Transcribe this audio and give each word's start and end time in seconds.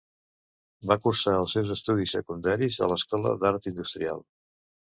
Va 0.91 0.97
cursar 1.03 1.33
els 1.41 1.53
seus 1.57 1.75
estudis 1.75 2.15
secundaris 2.19 2.81
a 2.87 2.91
l'Escola 2.95 3.37
d'Art 3.45 3.71
Industrial. 3.77 4.29